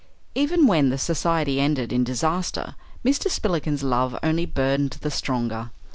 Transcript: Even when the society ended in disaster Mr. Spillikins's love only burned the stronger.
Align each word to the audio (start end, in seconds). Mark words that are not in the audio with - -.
Even 0.33 0.65
when 0.65 0.89
the 0.89 0.97
society 0.97 1.59
ended 1.59 1.93
in 1.93 2.03
disaster 2.03 2.73
Mr. 3.05 3.29
Spillikins's 3.29 3.83
love 3.83 4.17
only 4.23 4.47
burned 4.47 4.97
the 5.01 5.11
stronger. 5.11 5.69